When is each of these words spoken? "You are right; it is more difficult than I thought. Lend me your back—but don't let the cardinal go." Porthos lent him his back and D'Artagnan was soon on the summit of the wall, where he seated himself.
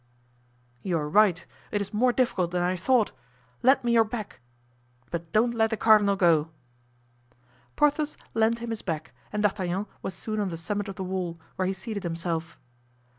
"You 0.81 0.97
are 0.97 1.07
right; 1.07 1.45
it 1.69 1.79
is 1.79 1.93
more 1.93 2.11
difficult 2.11 2.49
than 2.49 2.63
I 2.63 2.75
thought. 2.75 3.11
Lend 3.61 3.83
me 3.83 3.91
your 3.91 4.03
back—but 4.03 5.31
don't 5.31 5.53
let 5.53 5.69
the 5.69 5.77
cardinal 5.77 6.15
go." 6.15 6.49
Porthos 7.75 8.17
lent 8.33 8.57
him 8.57 8.71
his 8.71 8.81
back 8.81 9.13
and 9.31 9.43
D'Artagnan 9.43 9.85
was 10.01 10.15
soon 10.15 10.39
on 10.39 10.49
the 10.49 10.57
summit 10.57 10.87
of 10.87 10.95
the 10.95 11.03
wall, 11.03 11.39
where 11.55 11.67
he 11.67 11.73
seated 11.73 12.01
himself. 12.01 12.57